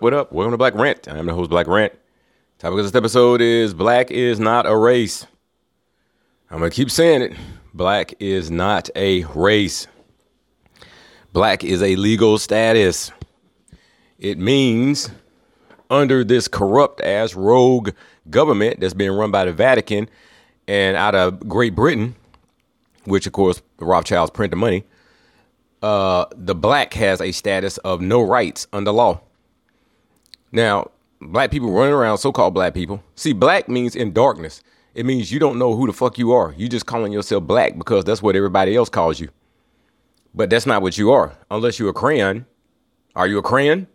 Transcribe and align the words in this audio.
What 0.00 0.14
up? 0.14 0.32
Welcome 0.32 0.52
to 0.52 0.56
Black 0.56 0.74
Rant. 0.76 1.08
I'm 1.08 1.26
the 1.26 1.34
host, 1.34 1.50
Black 1.50 1.66
Rant. 1.66 1.92
Topic 2.58 2.78
of 2.78 2.86
this 2.86 2.94
episode 2.94 3.42
is 3.42 3.74
Black 3.74 4.10
is 4.10 4.40
not 4.40 4.64
a 4.64 4.74
race. 4.74 5.26
I'm 6.50 6.60
going 6.60 6.70
to 6.70 6.74
keep 6.74 6.90
saying 6.90 7.20
it. 7.20 7.34
Black 7.74 8.14
is 8.18 8.50
not 8.50 8.88
a 8.96 9.24
race. 9.34 9.88
Black 11.34 11.64
is 11.64 11.82
a 11.82 11.96
legal 11.96 12.38
status. 12.38 13.12
It 14.18 14.38
means 14.38 15.10
under 15.90 16.24
this 16.24 16.48
corrupt 16.48 17.02
ass 17.02 17.34
rogue 17.34 17.90
government 18.30 18.80
that's 18.80 18.94
being 18.94 19.12
run 19.12 19.30
by 19.30 19.44
the 19.44 19.52
Vatican 19.52 20.08
and 20.66 20.96
out 20.96 21.14
of 21.14 21.46
Great 21.46 21.74
Britain, 21.74 22.14
which 23.04 23.26
of 23.26 23.34
course 23.34 23.60
the 23.76 23.84
Rothschilds 23.84 24.30
print 24.30 24.50
the 24.50 24.56
money, 24.56 24.82
uh, 25.82 26.24
the 26.34 26.54
black 26.54 26.94
has 26.94 27.20
a 27.20 27.32
status 27.32 27.76
of 27.78 28.00
no 28.00 28.22
rights 28.22 28.66
under 28.72 28.92
law. 28.92 29.20
Now, 30.52 30.90
black 31.20 31.50
people 31.50 31.70
running 31.70 31.94
around, 31.94 32.18
so 32.18 32.32
called 32.32 32.54
black 32.54 32.74
people. 32.74 33.02
See, 33.14 33.32
black 33.32 33.68
means 33.68 33.94
in 33.94 34.12
darkness. 34.12 34.62
It 34.94 35.06
means 35.06 35.30
you 35.30 35.38
don't 35.38 35.58
know 35.58 35.76
who 35.76 35.86
the 35.86 35.92
fuck 35.92 36.18
you 36.18 36.32
are. 36.32 36.54
You 36.56 36.68
just 36.68 36.86
calling 36.86 37.12
yourself 37.12 37.44
black 37.44 37.78
because 37.78 38.04
that's 38.04 38.22
what 38.22 38.34
everybody 38.34 38.74
else 38.74 38.88
calls 38.88 39.20
you. 39.20 39.28
But 40.34 40.50
that's 40.50 40.66
not 40.66 40.82
what 40.82 40.98
you 40.98 41.12
are. 41.12 41.36
Unless 41.50 41.78
you're 41.78 41.90
a 41.90 41.94
crayon. 41.94 42.46
Are 43.14 43.26
you 43.26 43.38
a 43.38 43.42
crayon? 43.42 43.86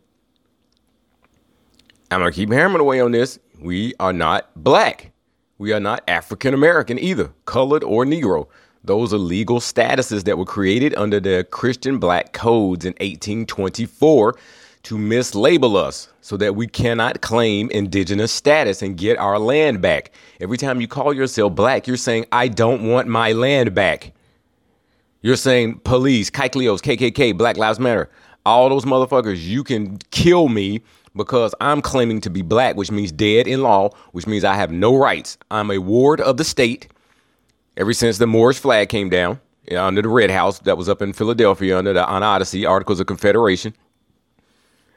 I'm 2.12 2.20
gonna 2.20 2.32
keep 2.32 2.52
hammering 2.52 2.82
away 2.82 3.00
on 3.00 3.12
this. 3.12 3.40
We 3.60 3.94
are 4.00 4.14
not 4.14 4.52
black. 4.56 5.12
We 5.58 5.74
are 5.74 5.80
not 5.80 6.04
African 6.08 6.54
American 6.54 7.00
either, 7.00 7.34
colored 7.46 7.84
or 7.84 8.06
Negro. 8.06 8.48
Those 8.84 9.14
are 9.14 9.18
legal 9.18 9.60
statuses 9.60 10.26
that 10.26 10.38
were 10.38 10.46
created 10.46 10.94
under 10.96 11.20
the 11.20 11.46
Christian 11.50 11.98
black 11.98 12.34
codes 12.34 12.86
in 12.86 12.92
1824 12.94 14.36
to 14.86 14.98
mislabel 14.98 15.76
us 15.76 16.10
so 16.22 16.38
that 16.38 16.56
we 16.56 16.68
cannot 16.68 17.22
claim 17.22 17.70
indigenous 17.72 18.32
status 18.32 18.82
and 18.82 18.98
get 18.98 19.18
our 19.18 19.38
land 19.38 19.82
back. 19.82 20.12
Every 20.40 20.58
time 20.58 20.82
you 20.82 20.88
call 20.88 21.14
yourself 21.14 21.54
black, 21.56 21.88
you're 21.88 21.98
saying, 21.98 22.26
I 22.32 22.48
don't 22.48 22.88
want 22.88 23.08
my 23.08 23.34
land 23.34 23.76
back. 23.76 24.14
You're 25.22 25.36
saying 25.36 25.80
police, 25.80 26.30
Kaiklios, 26.30 26.82
KKK, 26.82 27.38
Black 27.38 27.58
Lives 27.58 27.80
Matter, 27.80 28.10
all 28.46 28.70
those 28.70 28.86
motherfuckers, 28.86 29.44
you 29.44 29.64
can 29.64 29.98
kill 30.12 30.50
me 30.50 30.82
because 31.16 31.56
I'm 31.60 31.82
claiming 31.82 32.22
to 32.22 32.30
be 32.30 32.44
black, 32.44 32.76
which 32.76 32.92
means 32.92 33.12
dead 33.12 33.48
in 33.48 33.64
law, 33.64 33.90
which 34.12 34.28
means 34.28 34.44
I 34.44 34.54
have 34.54 34.72
no 34.72 34.96
rights. 34.96 35.38
I'm 35.50 35.72
a 35.72 35.80
ward 35.80 36.22
of 36.22 36.38
the 36.38 36.44
state 36.44 36.90
ever 37.76 37.92
since 37.94 38.20
the 38.20 38.28
Moorish 38.28 38.60
flag 38.60 38.90
came 38.90 39.10
down 39.10 39.40
under 39.76 40.04
the 40.04 40.10
Red 40.10 40.30
House 40.30 40.60
that 40.60 40.78
was 40.78 40.88
up 40.88 41.02
in 41.02 41.12
Philadelphia 41.12 41.76
under 41.76 41.94
the 41.94 42.06
Odyssey 42.06 42.68
Articles 42.68 43.00
of 43.00 43.08
Confederation. 43.08 43.74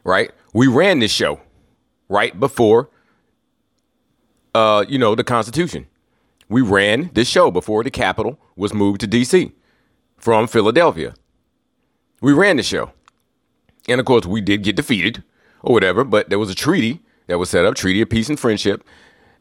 Right, 0.04 0.30
we 0.54 0.66
ran 0.66 1.00
this 1.00 1.12
show 1.12 1.40
right 2.08 2.38
before, 2.38 2.88
uh, 4.54 4.84
you 4.88 4.98
know, 4.98 5.14
the 5.14 5.24
Constitution. 5.24 5.86
We 6.48 6.62
ran 6.62 7.10
this 7.12 7.28
show 7.28 7.50
before 7.50 7.84
the 7.84 7.90
capital 7.90 8.38
was 8.56 8.72
moved 8.72 9.00
to 9.02 9.06
D.C. 9.06 9.52
from 10.16 10.46
Philadelphia. 10.46 11.14
We 12.20 12.32
ran 12.32 12.56
the 12.56 12.62
show, 12.62 12.92
and 13.88 14.00
of 14.00 14.06
course, 14.06 14.24
we 14.26 14.40
did 14.40 14.62
get 14.62 14.76
defeated 14.76 15.22
or 15.62 15.74
whatever. 15.74 16.04
But 16.04 16.30
there 16.30 16.38
was 16.38 16.50
a 16.50 16.54
treaty 16.54 17.00
that 17.26 17.38
was 17.38 17.50
set 17.50 17.64
up, 17.64 17.74
Treaty 17.74 18.00
of 18.00 18.08
Peace 18.08 18.28
and 18.28 18.40
Friendship, 18.40 18.82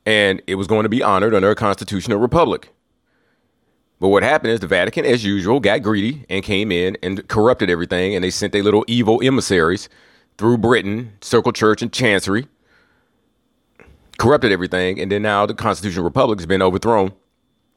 and 0.06 0.42
it 0.48 0.56
was 0.56 0.68
going 0.68 0.84
to 0.84 0.90
be 0.90 1.02
honored 1.02 1.34
under 1.34 1.50
a 1.50 1.56
constitutional 1.56 2.20
republic. 2.20 2.70
But 4.00 4.10
what 4.10 4.22
happened 4.22 4.52
is 4.52 4.60
the 4.60 4.68
Vatican, 4.68 5.06
as 5.06 5.24
usual, 5.24 5.60
got 5.60 5.82
greedy 5.82 6.26
and 6.30 6.44
came 6.44 6.72
in 6.72 6.98
and 7.02 7.28
corrupted 7.28 7.70
everything, 7.70 8.14
and 8.14 8.24
they 8.24 8.30
sent 8.30 8.54
their 8.54 8.62
little 8.62 8.86
evil 8.88 9.22
emissaries 9.24 9.90
through 10.38 10.58
Britain, 10.58 11.14
Circle 11.22 11.52
Church, 11.54 11.82
and 11.82 11.92
Chancery, 11.92 12.48
corrupted 14.18 14.52
everything, 14.52 15.00
and 15.00 15.12
then 15.12 15.22
now 15.22 15.46
the 15.46 15.54
Constitutional 15.54 16.04
Republic 16.04 16.40
has 16.40 16.46
been 16.46 16.62
overthrown, 16.62 17.14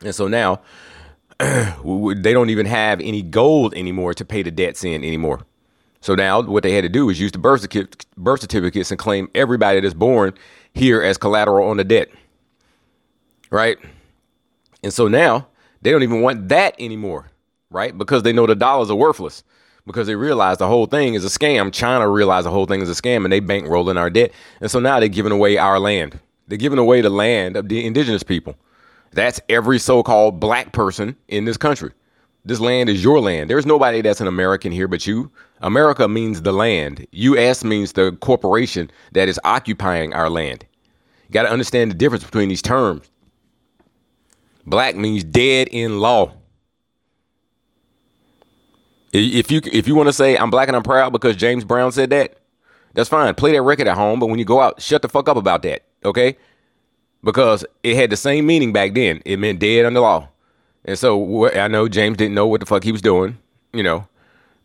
and 0.05 0.15
so 0.15 0.29
now 0.29 0.61
they 1.39 2.33
don't 2.33 2.51
even 2.51 2.67
have 2.67 3.01
any 3.01 3.23
gold 3.23 3.75
anymore 3.75 4.15
to 4.15 4.25
pay 4.25 4.43
the 4.43 4.51
debts 4.51 4.85
in 4.85 5.05
anymore. 5.05 5.41
So 6.01 6.15
now 6.15 6.43
what 6.43 6.63
they 6.63 6.73
had 6.73 6.83
to 6.83 6.89
do 6.89 7.11
is 7.11 7.21
use 7.21 7.33
the 7.33 7.39
birth, 7.39 7.67
birth 8.17 8.41
certificates 8.41 8.91
and 8.91 8.99
claim 8.99 9.29
everybody 9.35 9.81
that's 9.81 9.95
born 9.95 10.35
here 10.73 11.03
as 11.03 11.19
collateral 11.19 11.69
on 11.69 11.77
the 11.77 11.85
debt, 11.85 12.09
right? 13.51 13.79
And 14.83 14.93
so 14.93 15.09
now 15.09 15.49
they 15.83 15.91
don't 15.91 16.03
even 16.03 16.23
want 16.23 16.49
that 16.49 16.75
anymore, 16.79 17.31
right? 17.71 17.97
Because 17.97 18.23
they 18.23 18.33
know 18.33 18.47
the 18.47 18.55
dollars 18.55 18.91
are 18.91 18.97
worthless. 18.97 19.43
Because 19.87 20.07
they 20.07 20.15
realize 20.15 20.59
the 20.59 20.67
whole 20.67 20.87
thing 20.87 21.15
is 21.15 21.25
a 21.25 21.29
scam. 21.29 21.73
China 21.73 22.09
realized 22.09 22.47
the 22.47 22.51
whole 22.51 22.67
thing 22.67 22.81
is 22.81 22.91
a 22.91 23.01
scam 23.01 23.25
and 23.25 23.33
they 23.33 23.41
bankrolling 23.41 23.99
our 23.99 24.11
debt. 24.11 24.33
And 24.61 24.71
so 24.71 24.79
now 24.79 25.01
they're 25.01 25.09
giving 25.09 25.33
away 25.33 25.57
our 25.57 25.79
land. 25.79 26.19
They're 26.49 26.59
giving 26.59 26.79
away 26.79 27.01
the 27.01 27.11
land 27.11 27.57
of 27.57 27.69
the 27.69 27.85
indigenous 27.85 28.23
people. 28.23 28.57
That's 29.13 29.41
every 29.49 29.79
so 29.79 30.03
called 30.03 30.41
black 30.41 30.73
person 30.73 31.17
in 31.29 31.45
this 31.45 31.57
country. 31.57 31.93
This 32.45 32.61
land 32.61 32.89
is 32.89 33.05
your 33.05 33.21
land. 33.21 33.51
There's 33.51 33.67
nobody 33.67 34.01
that's 34.01 34.21
an 34.21 34.27
American 34.27 34.73
here 34.73 34.89
but 34.89 35.07
you. 35.07 35.31
America 35.61 36.09
means 36.09 36.43
the 36.43 36.53
land. 36.53 37.07
US 37.13 37.65
means 37.65 37.93
the 37.93 38.13
corporation 38.21 38.91
that 39.13 39.29
is 39.29 39.39
occupying 39.45 40.15
our 40.15 40.31
land. 40.31 40.65
You 41.29 41.33
got 41.33 41.43
to 41.43 41.51
understand 41.51 41.91
the 41.91 41.95
difference 41.95 42.25
between 42.25 42.49
these 42.49 42.63
terms. 42.63 43.11
Black 44.67 44.97
means 44.97 45.25
dead 45.25 45.69
in 45.71 46.01
law. 46.01 46.33
If 49.13 49.51
you 49.51 49.61
if 49.65 49.89
you 49.89 49.95
want 49.95 50.09
to 50.09 50.13
say 50.13 50.37
I'm 50.37 50.51
black 50.51 50.69
and 50.69 50.77
I'm 50.77 50.83
proud 50.83 51.13
because 51.13 51.37
James 51.37 51.65
Brown 51.65 51.93
said 51.93 52.11
that, 52.11 52.37
that's 52.95 53.09
fine. 53.09 53.35
Play 53.35 53.53
that 53.53 53.63
record 53.63 53.89
at 53.89 53.97
home, 53.97 54.21
but 54.21 54.27
when 54.27 54.39
you 54.39 54.45
go 54.45 54.61
out, 54.61 54.81
shut 54.81 55.03
the 55.03 55.09
fuck 55.09 55.29
up 55.29 55.37
about 55.37 55.63
that, 55.63 55.85
okay? 56.05 56.37
Because 57.23 57.65
it 57.83 57.97
had 57.97 58.11
the 58.11 58.17
same 58.17 58.47
meaning 58.47 58.73
back 58.73 58.95
then. 58.95 59.21
It 59.25 59.39
meant 59.39 59.59
dead 59.59 59.85
under 59.85 60.01
law. 60.01 60.29
And 60.85 60.99
so 60.99 61.51
I 61.51 61.69
know 61.69 61.89
James 61.89 62.17
didn't 62.17 62.35
know 62.35 62.47
what 62.47 62.61
the 62.61 62.67
fuck 62.67 62.85
he 62.85 62.93
was 62.93 63.03
doing, 63.03 63.37
you 63.73 63.83
know. 63.83 64.07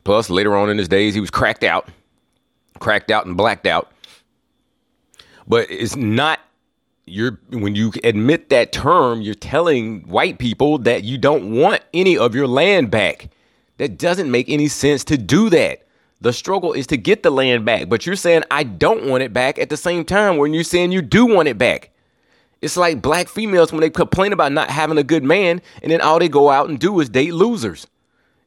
Plus, 0.03 0.29
later 0.29 0.55
on 0.55 0.69
in 0.69 0.77
his 0.77 0.87
days, 0.87 1.15
he 1.15 1.19
was 1.19 1.31
cracked 1.31 1.63
out, 1.63 1.89
cracked 2.79 3.11
out 3.11 3.25
and 3.25 3.35
blacked 3.35 3.65
out. 3.65 3.91
But 5.47 5.69
it's 5.69 5.95
not 5.95 6.39
you're 7.05 7.39
when 7.51 7.75
you 7.75 7.91
admit 8.03 8.49
that 8.49 8.71
term, 8.71 9.21
you're 9.21 9.35
telling 9.35 10.01
white 10.07 10.39
people 10.39 10.77
that 10.79 11.03
you 11.03 11.17
don't 11.17 11.55
want 11.55 11.81
any 11.93 12.17
of 12.17 12.33
your 12.35 12.47
land 12.47 12.89
back. 12.91 13.29
That 13.77 13.97
doesn't 13.97 14.31
make 14.31 14.49
any 14.49 14.67
sense 14.67 15.03
to 15.05 15.17
do 15.17 15.49
that. 15.49 15.85
The 16.21 16.31
struggle 16.31 16.73
is 16.73 16.87
to 16.87 16.97
get 16.97 17.23
the 17.23 17.29
land 17.29 17.65
back, 17.65 17.89
but 17.89 18.05
you're 18.05 18.15
saying 18.15 18.43
I 18.49 18.63
don't 18.63 19.05
want 19.05 19.23
it 19.23 19.33
back 19.33 19.59
at 19.59 19.69
the 19.69 19.77
same 19.77 20.05
time 20.05 20.37
when 20.37 20.53
you're 20.53 20.63
saying 20.63 20.91
you 20.91 21.01
do 21.01 21.25
want 21.25 21.47
it 21.47 21.57
back. 21.57 21.91
It's 22.61 22.77
like 22.77 23.01
black 23.01 23.27
females 23.27 23.71
when 23.71 23.81
they 23.81 23.89
complain 23.89 24.33
about 24.33 24.51
not 24.51 24.69
having 24.69 24.97
a 24.97 25.03
good 25.03 25.23
man, 25.23 25.61
and 25.83 25.91
then 25.91 26.01
all 26.01 26.17
they 26.19 26.29
go 26.29 26.49
out 26.49 26.69
and 26.69 26.79
do 26.79 26.99
is 26.99 27.09
date 27.09 27.33
losers. 27.33 27.85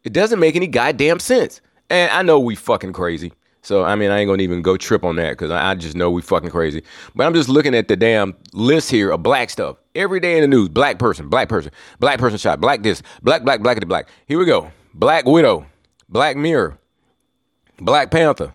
It 0.02 0.12
doesn't 0.12 0.40
make 0.40 0.56
any 0.56 0.66
goddamn 0.66 1.20
sense. 1.20 1.60
And 1.90 2.10
I 2.10 2.22
know 2.22 2.40
we 2.40 2.54
fucking 2.54 2.94
crazy. 2.94 3.32
So 3.62 3.84
I 3.84 3.96
mean, 3.96 4.10
I 4.10 4.18
ain't 4.18 4.28
gonna 4.28 4.42
even 4.42 4.62
go 4.62 4.76
trip 4.76 5.04
on 5.04 5.16
that 5.16 5.32
because 5.32 5.50
I, 5.50 5.74
just 5.74 5.94
know 5.94 6.10
we 6.10 6.22
fucking 6.22 6.50
crazy. 6.50 6.82
But 7.14 7.26
I'm 7.26 7.34
just 7.34 7.48
looking 7.48 7.74
at 7.74 7.88
the 7.88 7.96
damn 7.96 8.34
list 8.52 8.90
here 8.90 9.10
of 9.10 9.22
black 9.22 9.50
stuff 9.50 9.76
every 9.94 10.20
day 10.20 10.36
in 10.36 10.40
the 10.40 10.48
news. 10.48 10.68
Black 10.70 10.98
person, 10.98 11.28
black 11.28 11.48
person, 11.48 11.70
black 12.00 12.18
person 12.18 12.38
shot, 12.38 12.60
black 12.60 12.82
this, 12.82 13.02
black, 13.22 13.44
black, 13.44 13.60
blackity 13.60 13.86
black. 13.86 14.08
Here 14.26 14.38
we 14.38 14.46
go. 14.46 14.72
Black 14.98 15.26
Widow, 15.26 15.66
Black 16.08 16.36
Mirror, 16.36 16.76
Black 17.78 18.10
Panther, 18.10 18.54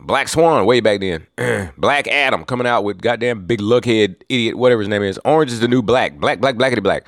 Black 0.00 0.28
Swan 0.28 0.64
way 0.64 0.80
back 0.80 1.00
then, 1.00 1.26
Black 1.76 2.08
Adam 2.08 2.44
coming 2.44 2.66
out 2.66 2.82
with 2.82 3.02
goddamn 3.02 3.44
big 3.44 3.60
luckhead 3.60 4.16
idiot 4.30 4.56
whatever 4.56 4.80
his 4.80 4.88
name 4.88 5.02
is. 5.02 5.20
Orange 5.24 5.52
is 5.52 5.60
the 5.60 5.68
new 5.68 5.82
black, 5.82 6.18
black, 6.18 6.40
black, 6.40 6.54
blackity 6.54 6.82
black. 6.82 7.04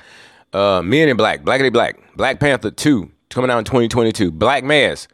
Uh, 0.53 0.83
Men 0.83 1.09
in 1.09 1.17
Black, 1.17 1.41
Blackity 1.43 1.73
Black, 1.73 1.97
Black 2.15 2.39
Panther 2.39 2.69
two 2.69 3.11
coming 3.31 3.49
out 3.49 3.57
in 3.57 3.65
2022. 3.65 4.29
Black 4.29 4.63
Mass, 4.63 5.07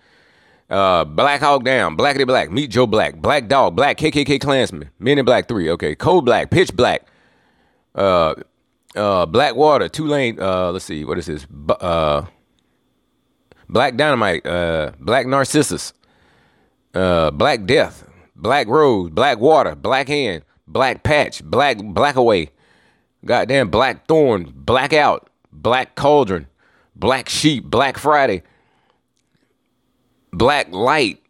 uh, 0.70 1.06
Black 1.06 1.40
Hawk 1.40 1.64
Down, 1.64 1.96
Blackity 1.96 2.28
Black, 2.28 2.52
Meet 2.52 2.72
Joe 2.72 2.86
Black, 2.86 3.16
Black 3.16 3.48
Dog, 3.48 3.74
Black 3.74 3.98
KKK 3.98 4.42
Klansman, 4.42 4.90
Men 5.00 5.18
in 5.18 5.24
Black 5.24 5.48
3, 5.48 5.70
okay, 5.72 5.96
Cold 5.96 6.26
Black, 6.26 6.52
Pitch 6.52 6.76
Black, 6.76 7.08
uh, 7.96 8.36
uh, 8.98 9.26
Black 9.28 9.56
Water, 9.56 9.88
Tulane, 9.88 10.38
uh, 10.42 10.74
let's 10.74 10.84
see, 10.84 11.06
what 11.06 11.18
is 11.18 11.28
this? 11.28 11.46
B- 11.46 11.74
uh, 11.80 12.24
Black 13.70 13.96
Dynamite, 13.96 14.46
uh, 14.46 14.92
Black 15.00 15.28
Narcissus, 15.28 15.94
uh, 16.96 17.30
Black 17.32 17.66
Death, 17.66 18.04
Black 18.36 18.68
Rose, 18.68 19.12
Black 19.12 19.40
Water, 19.40 19.76
Black 19.76 20.08
Hand, 20.08 20.44
Black 20.68 21.04
Patch, 21.04 21.44
Black 21.44 21.78
Black 21.78 22.16
Away, 22.16 22.50
goddamn 23.24 23.70
Black 23.70 24.08
Thorn, 24.08 24.52
Blackout, 24.56 25.30
Black 25.52 25.96
Cauldron, 25.96 26.48
Black 26.96 27.30
Sheep, 27.30 27.64
Black 27.64 27.98
Friday, 28.00 28.42
black 30.34 30.72
light, 30.72 31.22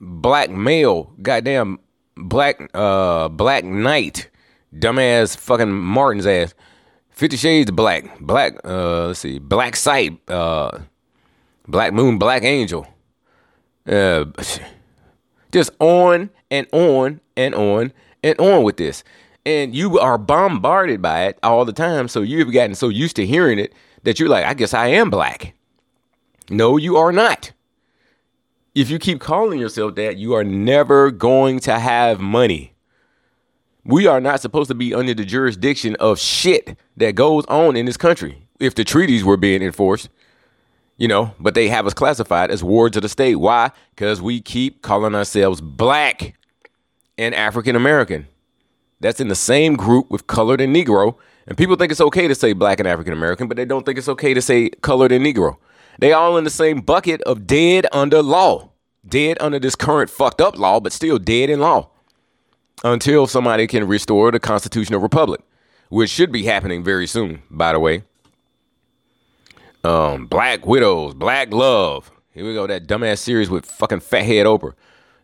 black 0.00 0.50
male, 0.50 1.12
goddamn 1.22 1.80
black 2.16 2.70
uh 2.74 3.28
black 3.28 3.64
knight, 3.64 4.30
dumbass 4.72 5.36
fucking 5.36 5.72
Martin's 5.72 6.26
ass. 6.26 6.54
Fifty 7.10 7.36
Shades 7.36 7.70
of 7.70 7.76
Black, 7.76 8.18
Black 8.20 8.54
uh 8.64 9.08
let's 9.08 9.20
see, 9.20 9.38
Black 9.38 9.76
Sight, 9.76 10.18
uh 10.28 10.78
Black 11.66 11.92
Moon, 11.92 12.18
Black 12.18 12.42
Angel, 12.42 12.86
uh 13.86 14.24
Just 15.52 15.70
on 15.78 16.30
and 16.50 16.66
on 16.72 17.20
and 17.36 17.54
on 17.54 17.92
and 18.24 18.38
on 18.40 18.64
with 18.64 18.76
this. 18.76 19.04
And 19.46 19.72
you 19.72 20.00
are 20.00 20.18
bombarded 20.18 21.00
by 21.00 21.26
it 21.26 21.38
all 21.44 21.64
the 21.64 21.72
time. 21.72 22.08
So 22.08 22.22
you've 22.22 22.52
gotten 22.52 22.74
so 22.74 22.88
used 22.88 23.14
to 23.16 23.26
hearing 23.26 23.60
it 23.60 23.72
that 24.02 24.18
you're 24.18 24.28
like, 24.28 24.44
I 24.46 24.54
guess 24.54 24.74
I 24.74 24.88
am 24.88 25.10
black. 25.10 25.54
No, 26.50 26.76
you 26.76 26.96
are 26.96 27.12
not. 27.12 27.52
If 28.74 28.90
you 28.90 28.98
keep 28.98 29.20
calling 29.20 29.60
yourself 29.60 29.94
that, 29.94 30.16
you 30.16 30.34
are 30.34 30.42
never 30.42 31.12
going 31.12 31.60
to 31.60 31.78
have 31.78 32.18
money. 32.18 32.74
We 33.84 34.08
are 34.08 34.20
not 34.20 34.40
supposed 34.40 34.68
to 34.68 34.74
be 34.74 34.92
under 34.92 35.14
the 35.14 35.24
jurisdiction 35.24 35.94
of 35.96 36.18
shit 36.18 36.76
that 36.96 37.14
goes 37.14 37.44
on 37.46 37.76
in 37.76 37.86
this 37.86 37.96
country 37.96 38.48
if 38.58 38.74
the 38.74 38.82
treaties 38.82 39.22
were 39.22 39.36
being 39.36 39.62
enforced, 39.62 40.08
you 40.96 41.08
know, 41.08 41.34
but 41.40 41.54
they 41.54 41.68
have 41.68 41.86
us 41.86 41.94
classified 41.94 42.50
as 42.50 42.62
wards 42.62 42.96
of 42.96 43.02
the 43.02 43.08
state. 43.08 43.36
Why? 43.36 43.70
Because 43.94 44.22
we 44.22 44.40
keep 44.40 44.82
calling 44.82 45.14
ourselves 45.14 45.60
black 45.60 46.34
and 47.18 47.34
African 47.34 47.76
American. 47.76 48.28
That's 49.00 49.20
in 49.20 49.28
the 49.28 49.34
same 49.34 49.76
group 49.76 50.10
with 50.10 50.26
colored 50.26 50.60
and 50.60 50.74
Negro. 50.74 51.16
And 51.46 51.58
people 51.58 51.76
think 51.76 51.92
it's 51.92 52.00
okay 52.00 52.26
to 52.26 52.34
say 52.34 52.52
black 52.52 52.78
and 52.78 52.88
African 52.88 53.12
American, 53.12 53.48
but 53.48 53.56
they 53.56 53.64
don't 53.64 53.84
think 53.84 53.98
it's 53.98 54.08
okay 54.08 54.32
to 54.34 54.40
say 54.40 54.70
colored 54.70 55.12
and 55.12 55.24
Negro. 55.24 55.56
They 55.98 56.12
all 56.12 56.36
in 56.36 56.44
the 56.44 56.50
same 56.50 56.80
bucket 56.80 57.20
of 57.22 57.46
dead 57.46 57.86
under 57.92 58.22
law. 58.22 58.70
Dead 59.06 59.36
under 59.40 59.58
this 59.58 59.76
current 59.76 60.08
fucked 60.08 60.40
up 60.40 60.58
law, 60.58 60.80
but 60.80 60.92
still 60.92 61.18
dead 61.18 61.50
in 61.50 61.60
law 61.60 61.90
until 62.82 63.26
somebody 63.26 63.66
can 63.66 63.86
restore 63.86 64.30
the 64.30 64.40
constitutional 64.40 65.00
republic, 65.00 65.40
which 65.90 66.10
should 66.10 66.32
be 66.32 66.44
happening 66.44 66.82
very 66.82 67.06
soon, 67.06 67.42
by 67.50 67.72
the 67.72 67.80
way. 67.80 68.02
Um, 69.84 70.26
Black 70.26 70.66
Widows, 70.66 71.14
Black 71.14 71.52
Love. 71.52 72.10
Here 72.32 72.44
we 72.44 72.54
go, 72.54 72.66
that 72.66 72.86
dumbass 72.86 73.18
series 73.18 73.50
with 73.50 73.66
fucking 73.66 74.00
Fathead 74.00 74.46
Oprah. 74.46 74.74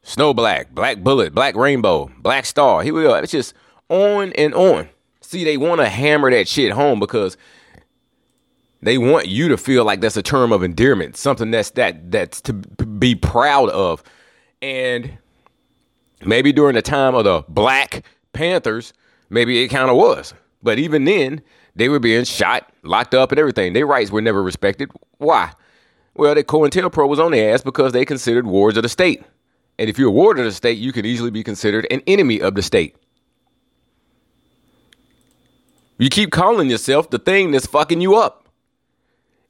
Snow 0.02 0.32
Black, 0.32 0.70
Black 0.72 1.02
Bullet, 1.02 1.34
Black 1.34 1.56
Rainbow, 1.56 2.10
Black 2.18 2.46
Star. 2.46 2.82
Here 2.82 2.94
we 2.94 3.02
go. 3.02 3.14
It's 3.14 3.32
just 3.32 3.54
on 3.88 4.32
and 4.34 4.54
on. 4.54 4.88
See, 5.20 5.44
they 5.44 5.56
want 5.56 5.80
to 5.80 5.88
hammer 5.88 6.30
that 6.30 6.48
shit 6.48 6.72
home 6.72 7.00
because 7.00 7.36
they 8.82 8.98
want 8.98 9.28
you 9.28 9.48
to 9.48 9.56
feel 9.56 9.84
like 9.84 10.00
that's 10.00 10.16
a 10.16 10.22
term 10.22 10.52
of 10.52 10.62
endearment, 10.62 11.16
something 11.16 11.50
that's 11.50 11.70
that 11.72 12.10
that's 12.10 12.40
to 12.42 12.52
be 12.52 13.14
proud 13.14 13.70
of. 13.70 14.02
And 14.62 15.18
Maybe 16.24 16.52
during 16.52 16.74
the 16.74 16.82
time 16.82 17.14
of 17.14 17.24
the 17.24 17.44
Black 17.48 18.04
Panthers, 18.32 18.92
maybe 19.30 19.62
it 19.62 19.68
kind 19.68 19.90
of 19.90 19.96
was. 19.96 20.34
But 20.62 20.78
even 20.78 21.04
then, 21.04 21.40
they 21.74 21.88
were 21.88 21.98
being 21.98 22.24
shot, 22.24 22.72
locked 22.82 23.14
up, 23.14 23.32
and 23.32 23.38
everything. 23.38 23.72
Their 23.72 23.86
rights 23.86 24.10
were 24.10 24.20
never 24.20 24.42
respected. 24.42 24.90
Why? 25.18 25.52
Well, 26.14 26.34
the 26.34 26.44
COINTELPRO 26.44 27.08
was 27.08 27.20
on 27.20 27.32
their 27.32 27.54
ass 27.54 27.62
because 27.62 27.92
they 27.92 28.04
considered 28.04 28.46
wards 28.46 28.76
of 28.76 28.82
the 28.82 28.88
state. 28.88 29.22
And 29.78 29.88
if 29.88 29.98
you're 29.98 30.08
a 30.08 30.12
ward 30.12 30.38
of 30.38 30.44
the 30.44 30.52
state, 30.52 30.78
you 30.78 30.92
can 30.92 31.06
easily 31.06 31.30
be 31.30 31.42
considered 31.42 31.86
an 31.90 32.02
enemy 32.06 32.40
of 32.40 32.54
the 32.54 32.62
state. 32.62 32.96
You 35.98 36.08
keep 36.08 36.30
calling 36.30 36.68
yourself 36.68 37.10
the 37.10 37.18
thing 37.18 37.50
that's 37.50 37.66
fucking 37.66 38.00
you 38.00 38.16
up. 38.16 38.48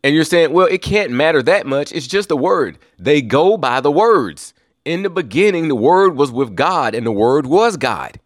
And 0.05 0.15
you're 0.15 0.25
saying, 0.25 0.53
well, 0.53 0.67
it 0.67 0.83
can't 0.83 1.11
matter 1.11 1.43
that 1.43 1.67
much. 1.67 1.93
It's 1.93 2.07
just 2.07 2.31
a 2.31 2.37
word. 2.37 2.79
They 2.99 3.23
go 3.23 3.57
by 3.57 3.81
the 3.81 3.91
words. 3.91 4.55
In 4.85 5.03
the 5.03 5.11
beginning, 5.11 5.69
the 5.69 5.75
Word 5.75 6.17
was 6.17 6.31
with 6.31 6.57
God, 6.57 6.95
and 6.95 7.07
the 7.07 7.13
Word 7.13 7.47
was 7.47 7.77
God. 7.77 8.20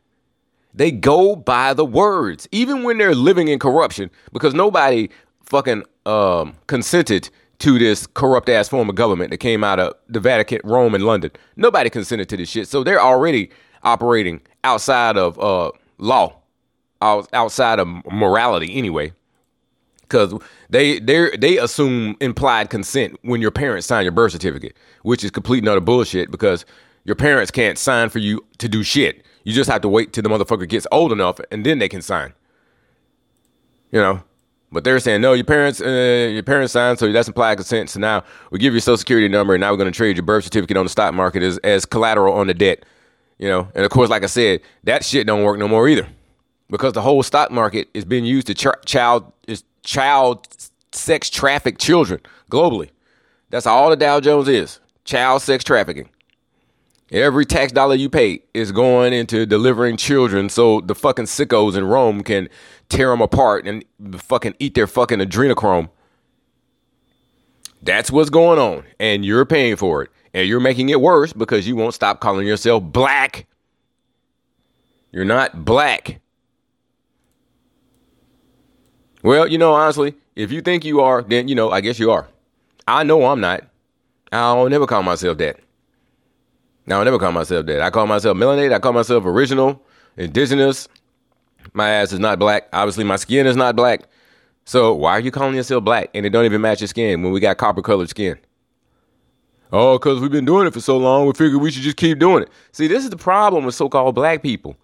They 0.75 0.91
go 0.91 1.37
by 1.37 1.73
the 1.75 1.85
words, 1.85 2.49
even 2.51 2.83
when 2.83 2.99
they're 2.99 3.15
living 3.15 3.49
in 3.49 3.59
corruption, 3.59 4.11
because 4.33 4.55
nobody 4.55 5.09
fucking 5.45 5.85
um, 6.05 6.55
consented 6.67 7.31
to 7.61 7.79
this 7.79 8.07
corrupt 8.09 8.49
ass 8.49 8.69
form 8.69 8.89
of 8.89 8.97
government 8.97 9.31
that 9.31 9.39
came 9.39 9.63
out 9.63 9.79
of 9.79 9.95
the 10.09 10.21
Vatican, 10.21 10.61
Rome, 10.65 10.95
and 10.95 11.05
London. 11.05 11.31
Nobody 11.57 11.91
consented 11.91 12.29
to 12.31 12.37
this 12.37 12.49
shit. 12.49 12.67
So 12.67 12.83
they're 12.83 13.01
already 13.01 13.51
operating 13.85 14.41
outside 14.65 15.17
of 15.17 15.39
uh, 15.39 15.71
law, 15.99 16.37
outside 17.01 17.79
of 17.79 17.89
morality 18.11 18.75
anyway 18.77 19.13
because 20.03 20.35
they 20.71 20.99
they 21.01 21.37
they 21.37 21.59
assume 21.59 22.17
implied 22.21 22.71
consent 22.71 23.19
when 23.23 23.41
your 23.41 23.51
parents 23.51 23.87
sign 23.87 24.05
your 24.05 24.13
birth 24.13 24.33
certificate, 24.33 24.77
which 25.03 25.25
is 25.25 25.31
complete 25.31 25.59
and 25.59 25.69
utter 25.69 25.81
bullshit 25.81 26.31
because 26.31 26.65
your 27.05 27.17
parents 27.17 27.51
can't 27.51 27.79
sign 27.79 28.09
for 28.09 28.19
you 28.19 28.45
to 28.59 28.69
do 28.69 28.83
shit. 28.83 29.25
You 29.45 29.53
just 29.53 29.71
have 29.71 29.83
to 29.83 29.89
wait 29.89 30.13
till 30.13 30.23
the 30.23 30.29
motherfucker 30.29 30.69
gets 30.69 30.87
old 30.91 31.13
enough 31.13 31.39
and 31.51 31.65
then 31.65 31.79
they 31.79 31.89
can 31.89 32.03
sign. 32.03 32.33
You 33.93 34.01
know, 34.01 34.23
but 34.73 34.83
they're 34.83 34.99
saying 34.99 35.21
no, 35.21 35.35
your 35.35 35.45
parents 35.45 35.81
uh, 35.81 36.31
your 36.33 36.43
parents 36.43 36.73
signed, 36.73 36.99
so 36.99 37.11
that's 37.13 37.29
implied 37.29 37.57
consent. 37.57 37.91
So 37.91 38.01
now 38.01 38.25
we 38.51 38.59
give 38.59 38.73
you 38.73 38.79
a 38.79 38.81
social 38.81 38.97
security 38.97 39.29
number, 39.29 39.55
and 39.55 39.61
now 39.61 39.71
we're 39.71 39.77
going 39.77 39.93
to 39.93 39.97
trade 39.97 40.17
your 40.17 40.25
birth 40.25 40.45
certificate 40.45 40.77
on 40.77 40.85
the 40.85 40.91
stock 40.91 41.15
market 41.15 41.45
as 41.45 41.59
as 41.59 41.87
collateral 41.87 42.35
on 42.35 42.49
the 42.49 42.55
debt. 42.55 42.85
You 43.39 43.49
know, 43.49 43.69
and 43.75 43.85
of 43.85 43.91
course, 43.91 44.11
like 44.11 44.25
I 44.25 44.27
said, 44.27 44.61
that 44.83 45.05
shit 45.05 45.27
don't 45.27 45.45
work 45.45 45.59
no 45.59 45.69
more 45.69 45.89
either 45.89 46.09
because 46.71 46.93
the 46.93 47.03
whole 47.03 47.23
stock 47.23 47.51
market 47.53 47.89
is 47.95 48.05
being 48.05 48.25
used 48.25 48.49
to 48.49 48.55
ch- 48.55 48.85
child 48.85 49.33
is 49.47 49.63
child 49.85 50.49
sex 50.93 51.31
traffic 51.31 51.79
children 51.79 52.21
globally. 52.51 52.91
That's 53.51 53.67
all 53.67 53.91
the 53.91 53.97
Dow 53.97 54.19
Jones 54.19 54.49
is 54.49 54.81
child 55.05 55.43
sex 55.43 55.63
trafficking. 55.63 56.09
Every 57.11 57.45
tax 57.45 57.71
dollar 57.71 57.95
you 57.95 58.09
pay 58.09 58.43
is 58.55 58.73
going 58.73 59.13
into 59.13 59.47
delivering 59.47 59.97
children 59.97 60.49
so 60.49 60.81
the 60.81 60.95
fucking 60.95 61.27
sickos 61.27 61.77
in 61.77 61.85
Rome 61.85 62.23
can 62.23 62.49
tear 62.89 63.11
them 63.11 63.21
apart 63.21 63.67
and 63.67 63.85
fucking 64.17 64.55
eat 64.59 64.75
their 64.75 64.87
fucking 64.87 65.19
adrenochrome. 65.19 65.91
That's 67.83 68.11
what's 68.11 68.31
going 68.31 68.59
on. 68.59 68.85
And 68.99 69.25
you're 69.25 69.45
paying 69.45 69.77
for 69.77 70.03
it. 70.03 70.11
And 70.33 70.49
you're 70.49 70.61
making 70.61 70.89
it 70.89 71.01
worse 71.01 71.33
because 71.33 71.69
you 71.69 71.77
won't 71.77 71.95
stop 71.95 72.21
calling 72.21 72.47
yourself 72.47 72.83
black. 72.83 73.47
You're 75.13 75.25
not 75.25 75.65
black. 75.65 76.21
Well, 79.23 79.47
you 79.47 79.59
know, 79.59 79.75
honestly, 79.75 80.15
if 80.35 80.51
you 80.51 80.61
think 80.61 80.85
you 80.85 81.01
are, 81.01 81.23
then 81.23 81.49
you 81.49 81.55
know, 81.55 81.71
I 81.71 81.81
guess 81.81 81.99
you 81.99 82.11
are. 82.11 82.29
I 82.89 83.05
know 83.05 83.25
I'm 83.27 83.41
not. 83.41 83.65
I'll 84.33 84.69
never 84.69 84.87
call 84.87 85.03
myself 85.03 85.39
that. 85.39 85.61
I'll 86.89 87.05
never 87.05 87.19
call 87.19 87.33
myself 87.33 87.67
that. 87.67 87.81
I 87.81 87.91
call 87.91 88.07
myself 88.07 88.37
melanated. 88.37 88.75
I 88.75 88.79
call 88.79 88.93
myself 88.93 89.25
original, 89.25 89.83
indigenous. 90.17 90.89
My 91.73 91.89
ass 91.89 92.13
is 92.13 92.19
not 92.19 92.39
black. 92.39 92.69
Obviously, 92.73 93.05
my 93.05 93.17
skin 93.17 93.47
is 93.47 93.57
not 93.57 93.75
black. 93.75 94.03
So 94.67 94.95
why 94.95 95.13
are 95.13 95.21
you 95.21 95.31
calling 95.31 95.55
yourself 95.55 95.85
black 95.85 96.11
and 96.15 96.25
it 96.25 96.31
don't 96.31 96.45
even 96.45 96.61
match 96.61 96.81
your 96.81 96.89
skin 96.89 97.23
when 97.23 97.33
we 97.33 97.41
got 97.41 97.59
copper 97.59 97.83
colored 97.83 98.09
skin? 98.09 98.39
Oh, 99.73 99.99
because 99.99 100.21
we've 100.21 100.31
been 100.31 100.45
doing 100.45 100.67
it 100.67 100.73
for 100.73 100.81
so 100.81 100.97
long, 100.97 101.27
we 101.27 101.33
figured 101.33 101.61
we 101.61 101.71
should 101.71 101.83
just 101.83 101.97
keep 101.97 102.19
doing 102.19 102.45
it. 102.45 102.49
See, 102.73 102.87
this 102.87 103.03
is 103.03 103.11
the 103.11 103.17
problem 103.17 103.65
with 103.65 103.75
so 103.75 103.89
called 103.89 104.15
black 104.15 104.43
people. 104.43 104.77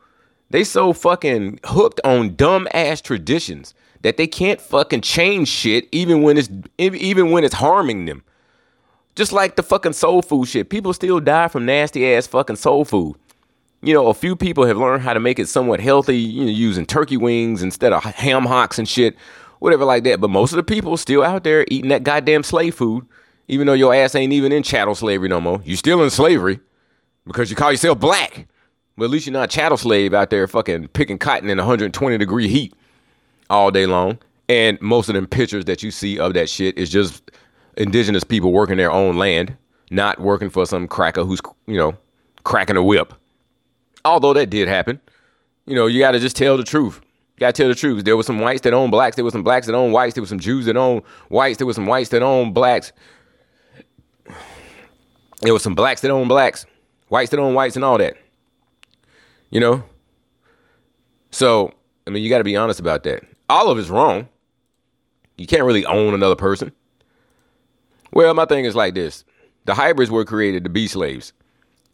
They 0.50 0.64
so 0.64 0.92
fucking 0.92 1.60
hooked 1.64 2.00
on 2.02 2.34
dumb 2.34 2.66
ass 2.74 3.00
traditions 3.00 3.72
that 4.02 4.16
they 4.16 4.26
can't 4.26 4.60
fucking 4.60 5.02
change 5.02 5.48
shit 5.48 5.88
even 5.92 6.22
when 6.22 6.36
it's 6.36 6.48
even 6.78 7.30
when 7.30 7.44
it's 7.44 7.54
harming 7.54 8.06
them. 8.06 8.22
Just 9.20 9.34
like 9.34 9.56
the 9.56 9.62
fucking 9.62 9.92
soul 9.92 10.22
food 10.22 10.48
shit. 10.48 10.70
People 10.70 10.94
still 10.94 11.20
die 11.20 11.48
from 11.48 11.66
nasty 11.66 12.10
ass 12.10 12.26
fucking 12.26 12.56
soul 12.56 12.86
food. 12.86 13.16
You 13.82 13.92
know, 13.92 14.06
a 14.06 14.14
few 14.14 14.34
people 14.34 14.64
have 14.64 14.78
learned 14.78 15.02
how 15.02 15.12
to 15.12 15.20
make 15.20 15.38
it 15.38 15.46
somewhat 15.46 15.78
healthy, 15.78 16.16
you 16.16 16.46
know, 16.46 16.50
using 16.50 16.86
turkey 16.86 17.18
wings 17.18 17.62
instead 17.62 17.92
of 17.92 18.02
ham 18.02 18.46
hocks 18.46 18.78
and 18.78 18.88
shit, 18.88 19.14
whatever 19.58 19.84
like 19.84 20.04
that. 20.04 20.22
But 20.22 20.30
most 20.30 20.52
of 20.52 20.56
the 20.56 20.62
people 20.62 20.96
still 20.96 21.22
out 21.22 21.44
there 21.44 21.66
eating 21.68 21.90
that 21.90 22.02
goddamn 22.02 22.42
slave 22.44 22.74
food, 22.74 23.04
even 23.46 23.66
though 23.66 23.74
your 23.74 23.92
ass 23.92 24.14
ain't 24.14 24.32
even 24.32 24.52
in 24.52 24.62
chattel 24.62 24.94
slavery 24.94 25.28
no 25.28 25.38
more. 25.38 25.60
You 25.66 25.76
still 25.76 26.02
in 26.02 26.08
slavery 26.08 26.58
because 27.26 27.50
you 27.50 27.56
call 27.56 27.72
yourself 27.72 28.00
black. 28.00 28.48
But 28.96 29.04
at 29.04 29.10
least 29.10 29.26
you're 29.26 29.34
not 29.34 29.50
chattel 29.50 29.76
slave 29.76 30.14
out 30.14 30.30
there 30.30 30.48
fucking 30.48 30.88
picking 30.88 31.18
cotton 31.18 31.50
in 31.50 31.58
120 31.58 32.16
degree 32.16 32.48
heat 32.48 32.72
all 33.50 33.70
day 33.70 33.84
long. 33.84 34.18
And 34.48 34.80
most 34.80 35.10
of 35.10 35.14
them 35.14 35.26
pictures 35.26 35.66
that 35.66 35.82
you 35.82 35.90
see 35.90 36.18
of 36.18 36.32
that 36.32 36.48
shit 36.48 36.78
is 36.78 36.88
just 36.88 37.30
indigenous 37.76 38.24
people 38.24 38.52
working 38.52 38.76
their 38.76 38.90
own 38.90 39.16
land, 39.16 39.56
not 39.90 40.20
working 40.20 40.50
for 40.50 40.66
some 40.66 40.88
cracker 40.88 41.24
who's, 41.24 41.40
you 41.66 41.76
know, 41.76 41.96
cracking 42.44 42.76
a 42.76 42.82
whip. 42.82 43.14
Although 44.04 44.32
that 44.34 44.50
did 44.50 44.68
happen. 44.68 45.00
You 45.66 45.74
know, 45.74 45.86
you 45.86 46.00
got 46.00 46.12
to 46.12 46.18
just 46.18 46.36
tell 46.36 46.56
the 46.56 46.64
truth. 46.64 47.00
You 47.36 47.40
got 47.40 47.54
to 47.54 47.62
tell 47.62 47.68
the 47.68 47.74
truth. 47.74 48.04
There 48.04 48.16
were 48.16 48.22
some 48.22 48.40
whites 48.40 48.62
that 48.62 48.74
own 48.74 48.90
blacks. 48.90 49.16
There 49.16 49.24
were 49.24 49.30
some 49.30 49.42
blacks 49.42 49.66
that 49.66 49.74
own 49.74 49.92
whites. 49.92 50.14
There 50.14 50.22
were 50.22 50.28
some 50.28 50.40
Jews 50.40 50.66
that 50.66 50.76
own 50.76 51.02
whites. 51.28 51.58
There 51.58 51.66
were 51.66 51.74
some 51.74 51.86
whites 51.86 52.10
that 52.10 52.22
own 52.22 52.52
blacks. 52.52 52.92
There 55.42 55.52
were 55.52 55.58
some 55.58 55.74
blacks 55.74 56.00
that 56.02 56.10
own 56.10 56.28
blacks, 56.28 56.66
whites 57.08 57.30
that 57.30 57.40
own 57.40 57.54
whites, 57.54 57.76
and 57.76 57.84
all 57.84 57.98
that. 57.98 58.16
You 59.50 59.60
know? 59.60 59.84
So, 61.30 61.72
I 62.06 62.10
mean, 62.10 62.22
you 62.22 62.28
got 62.28 62.38
to 62.38 62.44
be 62.44 62.56
honest 62.56 62.80
about 62.80 63.04
that 63.04 63.24
all 63.50 63.68
of 63.68 63.78
it's 63.78 63.88
wrong. 63.88 64.28
You 65.36 65.46
can't 65.46 65.64
really 65.64 65.84
own 65.84 66.14
another 66.14 66.36
person. 66.36 66.72
Well, 68.12 68.34
my 68.34 68.44
thing 68.44 68.64
is 68.64 68.76
like 68.76 68.94
this 68.94 69.24
the 69.66 69.74
hybrids 69.74 70.10
were 70.10 70.24
created 70.24 70.64
to 70.64 70.70
be 70.70 70.86
slaves. 70.86 71.32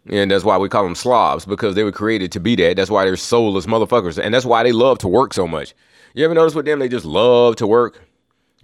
And 0.09 0.31
that's 0.31 0.45
why 0.45 0.57
we 0.57 0.69
call 0.69 0.85
them 0.85 0.95
Slavs, 0.95 1.47
because 1.47 1.75
they 1.75 1.83
were 1.83 1.91
created 1.91 2.31
to 2.33 2.41
be 2.41 2.55
that. 2.57 2.77
That's 2.77 2.91
why 2.91 3.05
they're 3.05 3.17
soulless 3.17 3.67
motherfuckers. 3.67 4.23
And 4.23 4.33
that's 4.33 4.45
why 4.45 4.63
they 4.63 4.71
love 4.71 4.99
to 4.99 5.09
work 5.09 5.35
so 5.35 5.49
much. 5.49 5.75
You 6.15 6.25
ever 6.25 6.35
notice 6.35 6.55
with 6.55 6.65
them, 6.65 6.79
they 6.79 6.89
just 6.89 7.05
love 7.05 7.57
to 7.57 7.67
work? 7.67 8.01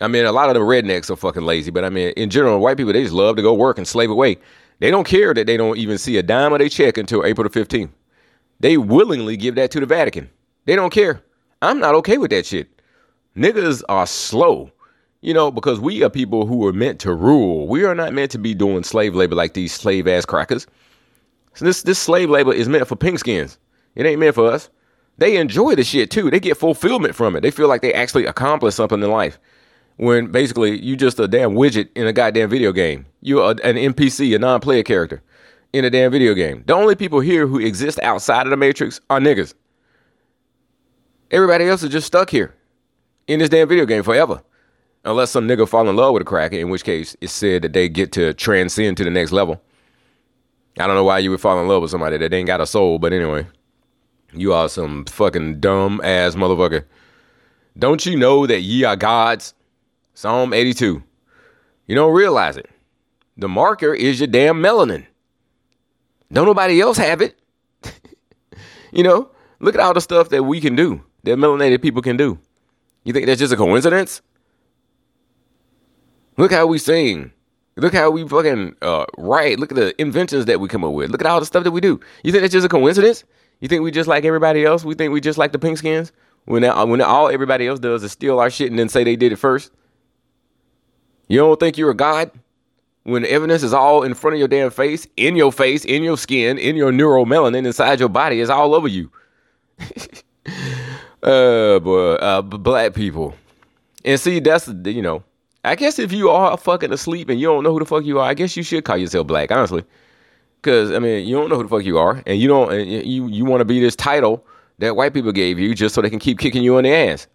I 0.01 0.07
mean, 0.09 0.25
a 0.25 0.33
lot 0.33 0.49
of 0.49 0.55
the 0.55 0.61
rednecks 0.61 1.11
are 1.11 1.17
fucking 1.17 1.43
lazy, 1.43 1.71
but 1.71 1.85
I 1.85 1.91
mean, 1.91 2.11
in 2.17 2.31
general, 2.31 2.61
white 2.61 2.77
people, 2.77 2.93
they 2.93 3.03
just 3.03 3.15
love 3.15 3.37
to 3.37 3.43
go 3.43 3.53
work 3.55 3.77
and 3.77 3.87
slave 3.87 4.11
away. 4.11 4.39
They 4.79 4.91
don't 4.91 5.07
care 5.07 5.35
that 5.35 5.47
they 5.47 5.57
don't 5.57 5.79
even 5.79 5.99
see 5.99 6.17
a 6.17 6.23
dime 6.23 6.53
of 6.53 6.61
their 6.61 6.69
check 6.69 6.97
until 6.97 7.25
April 7.25 7.49
the 7.49 7.61
15th. 7.61 7.91
They 8.61 8.77
willingly 8.77 9.37
give 9.37 9.57
that 9.57 9.71
to 9.73 9.81
the 9.81 9.87
Vatican. 9.87 10.31
They 10.65 10.77
don't 10.77 10.91
care. 10.91 11.23
I'm 11.61 11.79
not 11.79 11.95
okay 11.97 12.19
with 12.19 12.31
that 12.31 12.47
shit. 12.47 12.69
Niggas 13.37 13.83
are 13.89 14.07
slow, 14.07 14.71
you 15.23 15.33
know, 15.33 15.51
because 15.51 15.81
we 15.81 16.03
are 16.03 16.11
people 16.11 16.47
who 16.47 16.67
are 16.67 16.73
meant 16.73 17.01
to 17.01 17.15
rule. 17.15 17.67
We 17.69 17.85
are 17.85 17.95
not 17.95 18.13
meant 18.13 18.33
to 18.33 18.39
be 18.39 18.55
doing 18.55 18.83
slave 18.83 19.15
labor 19.15 19.37
like 19.37 19.55
these 19.55 19.73
slave 19.73 20.07
ass 20.07 20.27
crackers. 20.27 20.67
So 21.55 21.65
this 21.65 21.83
this 21.83 21.99
slave 21.99 22.29
labor 22.29 22.53
is 22.53 22.69
meant 22.69 22.89
for 22.89 22.97
pink 22.97 23.21
skins. 23.21 23.59
It 23.95 24.05
ain't 24.05 24.21
meant 24.21 24.35
for 24.35 24.51
us. 24.51 24.69
They 25.19 25.37
enjoy 25.37 25.77
the 25.77 25.85
shit 25.85 26.11
too. 26.11 26.31
They 26.31 26.41
get 26.41 26.57
fulfillment 26.57 27.15
from 27.15 27.37
it. 27.37 27.43
They 27.43 27.51
feel 27.51 27.69
like 27.69 27.83
they 27.83 27.95
actually 27.95 28.27
accomplished 28.27 28.77
something 28.77 29.03
in 29.03 29.11
life. 29.11 29.39
When 29.97 30.33
basically 30.33 30.83
you 30.83 30.97
just 30.97 31.21
a 31.21 31.29
damn 31.29 31.53
widget 31.53 31.91
in 31.95 32.07
a 32.07 32.13
goddamn 32.13 32.51
video 32.51 32.73
game. 32.73 33.07
You're 33.21 33.51
an 33.51 33.77
NPC, 33.77 34.35
a 34.35 34.39
non-player 34.39 34.83
character 34.83 35.23
in 35.73 35.85
a 35.85 35.91
damn 35.91 36.11
video 36.11 36.35
game. 36.35 36.65
The 36.67 36.75
only 36.75 36.97
people 36.97 37.21
here 37.21 37.47
who 37.47 37.61
exist 37.61 38.01
outside 38.03 38.47
of 38.47 38.51
the 38.51 38.57
Matrix 38.57 39.01
are 39.11 39.21
niggas. 39.21 39.55
Everybody 41.31 41.67
else 41.67 41.83
is 41.83 41.91
just 41.91 42.07
stuck 42.07 42.31
here 42.31 42.55
in 43.29 43.39
this 43.39 43.51
damn 43.51 43.69
video 43.69 43.87
game 43.87 44.03
forever. 44.03 44.43
Unless 45.05 45.33
some 45.33 45.49
nigga 45.49 45.69
fall 45.69 45.89
in 45.89 45.97
love 45.97 46.13
with 46.13 46.23
a 46.23 46.25
cracker, 46.25 46.57
in 46.57 46.69
which 46.69 46.85
case 46.85 47.17
it's 47.21 47.33
said 47.33 47.63
that 47.63 47.73
they 47.73 47.89
get 47.89 48.13
to 48.13 48.35
transcend 48.35 48.97
to 48.99 49.05
the 49.05 49.11
next 49.11 49.33
level. 49.33 49.61
I 50.79 50.87
don't 50.87 50.97
know 50.97 51.05
why 51.05 51.19
you 51.19 51.31
would 51.31 51.41
fall 51.41 51.61
in 51.61 51.69
love 51.69 51.83
with 51.83 51.91
somebody 51.91 52.19
that 52.19 52.33
ain't 52.33 52.47
got 52.47 52.61
a 52.61 52.67
soul, 52.67 52.99
but 52.99 53.13
anyway. 53.13 53.47
You 54.33 54.55
are 54.55 54.69
some 54.69 55.05
fucking 55.05 55.61
dumb 55.61 56.01
ass 56.03 56.35
motherfucker. 56.35 56.85
Don't 57.79 58.05
you 58.07 58.17
know 58.17 58.47
that 58.47 58.61
ye 58.61 58.85
are 58.85 58.97
gods? 58.97 59.55
Psalm 60.15 60.53
82. 60.53 61.03
You 61.87 61.95
don't 61.95 62.15
realize 62.15 62.57
it. 62.57 62.71
The 63.37 63.49
marker 63.49 63.95
is 63.95 64.21
your 64.21 64.29
damn 64.29 64.63
melanin. 64.63 65.07
Don't 66.33 66.47
nobody 66.47 66.81
else 66.81 66.97
have 66.97 67.21
it. 67.21 67.39
you 68.93 69.03
know, 69.03 69.31
look 69.61 69.75
at 69.75 69.81
all 69.81 69.95
the 69.95 70.01
stuff 70.01 70.31
that 70.31 70.45
we 70.45 70.61
can 70.61 70.77
do, 70.77 71.03
that 71.25 71.39
melanated 71.39 71.83
people 71.83 72.03
can 72.03 72.17
do. 72.17 72.39
You 73.05 73.13
think 73.13 73.27
that's 73.27 73.41
just 73.41 73.53
a 73.53 73.57
coincidence? 73.57 74.23
Look 76.37 76.53
how 76.53 76.67
we 76.67 76.79
sing. 76.79 77.33
Look 77.77 77.95
how 77.95 78.11
we 78.11 78.27
fucking 78.27 78.77
uh, 78.83 79.07
write. 79.17 79.59
Look 79.59 79.73
at 79.73 79.77
the 79.77 80.01
inventions 80.01 80.45
that 80.47 80.61
we 80.61 80.69
come 80.69 80.85
up 80.85 80.93
with. 80.93 81.11
Look 81.11 81.23
at 81.23 81.27
all 81.27 81.41
the 81.41 81.47
stuff 81.47 81.65
that 81.65 81.71
we 81.71 81.81
do. 81.81 82.01
You 82.23 82.33
think 82.33 82.43
that's 82.43 82.53
just 82.53 82.67
a 82.67 82.69
coincidence? 82.69 83.25
You 83.61 83.69
think 83.69 83.83
we 83.83 83.91
just 83.91 84.09
like 84.09 84.25
everybody 84.25 84.65
else? 84.65 84.85
We 84.85 84.95
think 84.95 85.13
we 85.13 85.21
just 85.21 85.39
like 85.39 85.53
the 85.53 85.59
pink 85.59 85.79
skins? 85.79 86.13
When, 86.45 86.65
when 86.65 87.01
all 87.01 87.29
everybody 87.29 87.67
else 87.67 87.79
does 87.79 88.03
is 88.03 88.13
steal 88.13 88.41
our 88.41 88.51
shit 88.51 88.71
and 88.71 88.79
then 88.79 88.89
say 88.89 89.05
they 89.05 89.17
did 89.17 89.33
it 89.33 89.37
first? 89.37 89.71
You 91.29 91.39
don't 91.39 91.59
think 91.59 91.79
you're 91.79 91.91
a 91.91 91.97
god? 91.97 92.31
When 93.05 93.25
evidence 93.25 93.63
is 93.63 93.73
all 93.73 94.03
in 94.03 94.15
front 94.15 94.35
of 94.35 94.39
your 94.39 94.49
damn 94.49 94.71
face, 94.71 95.07
in 95.17 95.35
your 95.35 95.51
face, 95.51 95.85
in 95.85 96.03
your 96.03 96.17
skin, 96.17 96.59
in 96.59 96.77
your 96.77 96.93
neuromelanin, 96.93 97.67
inside 97.67 98.01
your 98.01 98.09
body, 98.09 98.41
it's 98.41 98.51
all 98.51 98.75
over 98.75 98.87
you. 98.87 99.11
uh, 101.23 101.79
boy, 101.81 102.13
uh, 102.15 102.43
black 102.43 102.95
people. 102.95 103.35
And 104.05 104.21
see, 104.21 104.41
that's, 104.41 104.69
you 104.69 105.03
know, 105.03 105.25
I 105.65 105.77
guess 105.77 105.99
if 105.99 106.13
you 106.13 106.29
are 106.29 106.57
fucking 106.57 106.93
asleep 106.93 107.29
and 107.29 107.41
you 107.41 107.47
don't 107.47 107.63
know 107.63 107.73
who 107.73 107.79
the 107.79 107.85
fuck 107.85 108.05
you 108.05 108.19
are, 108.19 108.29
I 108.29 108.35
guess 108.35 108.57
you 108.57 108.63
should 108.63 108.85
call 108.85 108.97
yourself 108.97 109.27
black, 109.27 109.53
honestly. 109.53 109.85
Cause 110.63 110.93
I 110.93 110.99
mean, 110.99 111.27
you 111.27 111.37
don't 111.37 111.49
know 111.49 111.57
who 111.57 111.65
the 111.65 111.69
fuck 111.69 111.85
you 111.85 111.99
are, 111.99 112.23
and 112.25 112.39
you 112.39 112.47
don't, 112.47 112.73
and 112.73 112.89
you 112.89 113.27
you 113.27 113.45
want 113.45 113.61
to 113.61 113.65
be 113.65 113.81
this 113.81 113.97
title 113.97 114.47
that 114.79 114.95
white 114.95 115.13
people 115.13 115.33
gave 115.33 115.59
you 115.59 115.75
just 115.75 115.95
so 115.95 116.01
they 116.01 116.11
can 116.11 116.21
keep 116.21 116.39
kicking 116.39 116.63
you 116.63 116.79
in 116.79 116.85
the 116.85 116.95
ass, 116.95 117.27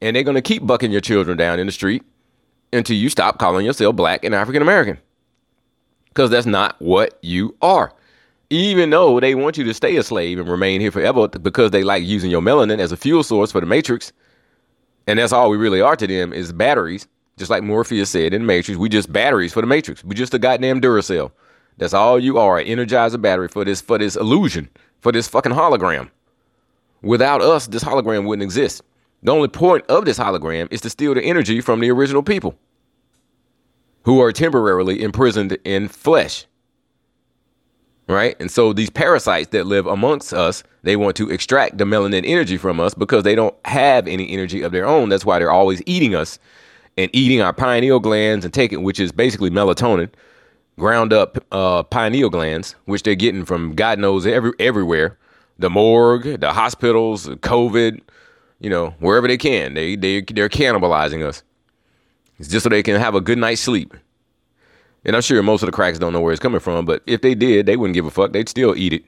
and 0.00 0.16
they're 0.16 0.22
gonna 0.22 0.40
keep 0.40 0.66
bucking 0.66 0.90
your 0.90 1.02
children 1.02 1.36
down 1.36 1.58
in 1.58 1.66
the 1.66 1.72
street 1.72 2.02
until 2.72 2.96
you 2.96 3.08
stop 3.08 3.38
calling 3.38 3.66
yourself 3.66 3.94
black 3.96 4.24
and 4.24 4.34
African 4.34 4.62
American. 4.62 4.98
Because 6.08 6.30
that's 6.30 6.46
not 6.46 6.80
what 6.80 7.18
you 7.22 7.54
are. 7.60 7.92
Even 8.50 8.90
though 8.90 9.20
they 9.20 9.34
want 9.34 9.58
you 9.58 9.64
to 9.64 9.74
stay 9.74 9.96
a 9.96 10.02
slave 10.02 10.38
and 10.38 10.48
remain 10.48 10.80
here 10.80 10.90
forever 10.90 11.28
because 11.28 11.70
they 11.70 11.82
like 11.82 12.04
using 12.04 12.30
your 12.30 12.40
melanin 12.40 12.78
as 12.78 12.92
a 12.92 12.96
fuel 12.96 13.22
source 13.22 13.52
for 13.52 13.60
the 13.60 13.66
Matrix. 13.66 14.12
And 15.06 15.18
that's 15.18 15.32
all 15.32 15.50
we 15.50 15.56
really 15.56 15.80
are 15.80 15.96
to 15.96 16.06
them 16.06 16.32
is 16.32 16.52
batteries. 16.52 17.08
Just 17.36 17.50
like 17.50 17.62
Morpheus 17.62 18.10
said 18.10 18.32
in 18.32 18.46
Matrix, 18.46 18.78
we 18.78 18.88
just 18.88 19.12
batteries 19.12 19.52
for 19.52 19.60
the 19.60 19.66
Matrix. 19.66 20.04
We 20.04 20.14
just 20.14 20.34
a 20.34 20.38
goddamn 20.38 20.80
Duracell. 20.80 21.32
That's 21.76 21.94
all 21.94 22.18
you 22.18 22.38
are, 22.38 22.58
an 22.58 22.66
energizer 22.66 23.20
battery 23.20 23.48
for 23.48 23.64
this 23.64 23.80
for 23.80 23.98
this 23.98 24.14
illusion, 24.14 24.68
for 25.00 25.10
this 25.10 25.26
fucking 25.26 25.52
hologram. 25.52 26.10
Without 27.02 27.42
us, 27.42 27.66
this 27.66 27.82
hologram 27.82 28.26
wouldn't 28.26 28.44
exist. 28.44 28.82
The 29.22 29.32
only 29.32 29.48
point 29.48 29.84
of 29.88 30.04
this 30.04 30.18
hologram 30.18 30.68
is 30.70 30.80
to 30.82 30.90
steal 30.90 31.14
the 31.14 31.22
energy 31.22 31.60
from 31.60 31.80
the 31.80 31.90
original 31.90 32.22
people 32.22 32.56
who 34.04 34.20
are 34.20 34.32
temporarily 34.32 35.02
imprisoned 35.02 35.56
in 35.64 35.88
flesh. 35.88 36.46
Right? 38.06 38.36
And 38.38 38.50
so 38.50 38.74
these 38.74 38.90
parasites 38.90 39.48
that 39.48 39.66
live 39.66 39.86
amongst 39.86 40.34
us, 40.34 40.62
they 40.82 40.94
want 40.94 41.16
to 41.16 41.30
extract 41.30 41.78
the 41.78 41.84
melanin 41.84 42.22
energy 42.26 42.58
from 42.58 42.78
us 42.78 42.92
because 42.92 43.22
they 43.22 43.34
don't 43.34 43.56
have 43.64 44.06
any 44.06 44.30
energy 44.30 44.60
of 44.60 44.72
their 44.72 44.86
own. 44.86 45.08
That's 45.08 45.24
why 45.24 45.38
they're 45.38 45.50
always 45.50 45.82
eating 45.86 46.14
us 46.14 46.38
and 46.96 47.10
eating 47.12 47.40
our 47.40 47.52
pineal 47.52 48.00
glands 48.00 48.44
and 48.44 48.54
taking, 48.54 48.82
which 48.82 49.00
is 49.00 49.12
basically 49.12 49.50
melatonin, 49.50 50.10
ground 50.78 51.12
up 51.12 51.38
uh, 51.52 51.82
pineal 51.82 52.30
glands, 52.30 52.74
which 52.84 53.02
they're 53.02 53.14
getting 53.14 53.44
from 53.44 53.74
God 53.74 53.98
knows 53.98 54.26
every, 54.26 54.52
everywhere 54.58 55.18
the 55.58 55.70
morgue, 55.70 56.40
the 56.40 56.52
hospitals, 56.52 57.26
COVID, 57.26 58.00
you 58.60 58.70
know, 58.70 58.94
wherever 58.98 59.28
they 59.28 59.36
can. 59.36 59.74
They, 59.74 59.96
they, 59.96 60.20
they're 60.22 60.48
cannibalizing 60.48 61.24
us. 61.24 61.42
It's 62.38 62.48
just 62.48 62.64
so 62.64 62.68
they 62.68 62.82
can 62.82 63.00
have 63.00 63.14
a 63.14 63.20
good 63.20 63.38
night's 63.38 63.60
sleep. 63.60 63.94
And 65.04 65.14
I'm 65.14 65.22
sure 65.22 65.40
most 65.42 65.62
of 65.62 65.66
the 65.66 65.72
cracks 65.72 65.98
don't 65.98 66.12
know 66.12 66.20
where 66.20 66.32
it's 66.32 66.40
coming 66.40 66.60
from, 66.60 66.86
but 66.86 67.02
if 67.06 67.20
they 67.20 67.34
did, 67.34 67.66
they 67.66 67.76
wouldn't 67.76 67.94
give 67.94 68.06
a 68.06 68.10
fuck. 68.10 68.32
They'd 68.32 68.48
still 68.48 68.74
eat 68.76 68.92
it. 68.92 69.04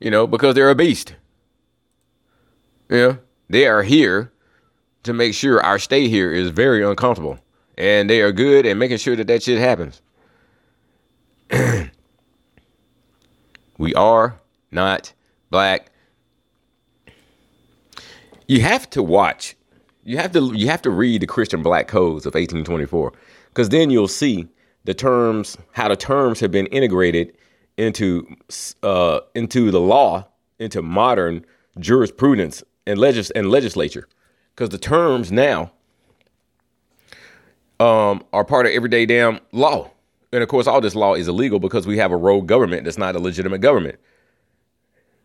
You 0.00 0.10
know, 0.10 0.26
because 0.26 0.54
they're 0.54 0.70
a 0.70 0.74
beast. 0.74 1.14
Yeah. 2.88 3.16
They 3.48 3.66
are 3.66 3.82
here 3.82 4.31
to 5.02 5.12
make 5.12 5.34
sure 5.34 5.62
our 5.62 5.78
stay 5.78 6.08
here 6.08 6.32
is 6.32 6.50
very 6.50 6.84
uncomfortable. 6.84 7.38
And 7.76 8.08
they 8.08 8.20
are 8.20 8.32
good 8.32 8.66
at 8.66 8.76
making 8.76 8.98
sure 8.98 9.16
that 9.16 9.26
that 9.26 9.42
shit 9.42 9.58
happens. 9.58 10.02
we 13.78 13.94
are 13.94 14.40
not 14.70 15.12
black. 15.50 15.90
You 18.46 18.60
have 18.60 18.88
to 18.90 19.02
watch 19.02 19.56
you 20.04 20.16
have 20.18 20.32
to 20.32 20.52
you 20.54 20.68
have 20.68 20.82
to 20.82 20.90
read 20.90 21.22
the 21.22 21.26
Christian 21.26 21.62
Black 21.62 21.88
Codes 21.88 22.26
of 22.26 22.34
1824 22.34 23.12
because 23.48 23.68
then 23.68 23.90
you'll 23.90 24.08
see 24.08 24.48
the 24.84 24.94
terms 24.94 25.56
how 25.72 25.88
the 25.88 25.96
terms 25.96 26.40
have 26.40 26.50
been 26.50 26.66
integrated 26.66 27.36
into 27.76 28.26
uh, 28.82 29.20
into 29.34 29.70
the 29.70 29.80
law 29.80 30.26
into 30.58 30.82
modern 30.82 31.44
jurisprudence 31.78 32.62
and 32.86 32.98
legis 32.98 33.30
and 33.30 33.50
legislature 33.50 34.08
because 34.54 34.70
the 34.70 34.78
terms 34.78 35.32
now 35.32 35.72
um, 37.80 38.22
are 38.32 38.44
part 38.44 38.66
of 38.66 38.72
everyday 38.72 39.06
damn 39.06 39.40
law 39.52 39.90
and 40.32 40.42
of 40.42 40.48
course 40.48 40.66
all 40.66 40.80
this 40.80 40.94
law 40.94 41.14
is 41.14 41.28
illegal 41.28 41.58
because 41.58 41.86
we 41.86 41.98
have 41.98 42.12
a 42.12 42.16
rogue 42.16 42.46
government 42.46 42.84
that's 42.84 42.98
not 42.98 43.16
a 43.16 43.18
legitimate 43.18 43.60
government 43.60 43.98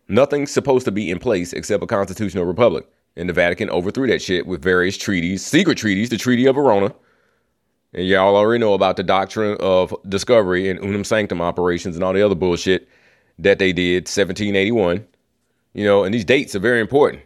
nothing's 0.08 0.50
supposed 0.50 0.84
to 0.84 0.90
be 0.90 1.10
in 1.10 1.18
place 1.18 1.52
except 1.52 1.82
a 1.82 1.86
constitutional 1.86 2.44
republic 2.44 2.86
and 3.18 3.28
the 3.28 3.32
Vatican 3.32 3.68
overthrew 3.70 4.06
that 4.06 4.22
shit 4.22 4.46
with 4.46 4.62
various 4.62 4.96
treaties, 4.96 5.44
secret 5.44 5.76
treaties, 5.76 6.08
the 6.08 6.16
Treaty 6.16 6.46
of 6.46 6.54
Verona. 6.54 6.94
And 7.92 8.06
y'all 8.06 8.36
already 8.36 8.60
know 8.60 8.74
about 8.74 8.96
the 8.96 9.02
doctrine 9.02 9.56
of 9.60 9.94
discovery 10.08 10.70
and 10.70 10.78
Unam 10.80 11.02
Sanctam 11.02 11.40
operations 11.40 11.96
and 11.96 12.04
all 12.04 12.12
the 12.12 12.22
other 12.22 12.36
bullshit 12.36 12.88
that 13.38 13.58
they 13.58 13.72
did 13.72 14.04
1781. 14.04 15.04
You 15.74 15.84
know, 15.84 16.04
and 16.04 16.14
these 16.14 16.24
dates 16.24 16.54
are 16.54 16.60
very 16.60 16.80
important. 16.80 17.22